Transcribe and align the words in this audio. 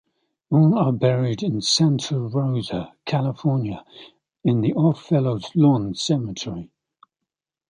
All 0.49 0.75
are 0.79 0.91
buried 0.91 1.43
in 1.43 1.61
Santa 1.61 2.19
Rosa, 2.19 2.91
California, 3.05 3.85
in 4.43 4.61
the 4.61 4.73
Odd 4.75 4.97
Fellows 4.99 5.51
Lawn 5.53 5.93
Cemetery. 5.93 6.71